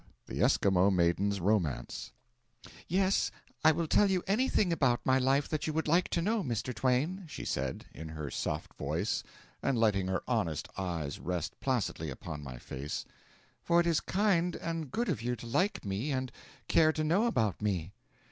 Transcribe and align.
THE 0.25 0.39
ESQUIMAUX 0.41 0.91
MAIDEN'S 0.95 1.39
ROMANCE 1.39 2.11
'Yes, 2.87 3.29
I 3.63 3.71
will 3.71 3.85
tell 3.85 4.09
you 4.09 4.23
anything 4.25 4.73
about 4.73 5.05
my 5.05 5.19
life 5.19 5.47
that 5.49 5.67
you 5.67 5.73
would 5.73 5.87
like 5.87 6.07
to 6.09 6.23
know, 6.23 6.43
Mr. 6.43 6.73
Twain,' 6.73 7.25
she 7.27 7.45
said, 7.45 7.85
in 7.93 8.09
her 8.09 8.31
soft 8.31 8.73
voice, 8.79 9.21
and 9.61 9.77
letting 9.77 10.07
her 10.07 10.23
honest 10.27 10.67
eyes 10.75 11.19
rest 11.19 11.53
placidly 11.59 12.09
upon 12.09 12.41
my 12.41 12.57
face, 12.57 13.05
'for 13.61 13.79
it 13.79 13.85
is 13.85 13.99
kind 13.99 14.55
and 14.55 14.89
good 14.89 15.07
of 15.07 15.21
you 15.21 15.35
to 15.35 15.45
like 15.45 15.85
me 15.85 16.11
and 16.11 16.31
care 16.67 16.91
to 16.91 17.03
know 17.03 17.27
about 17.27 17.61
me.' 17.61 17.91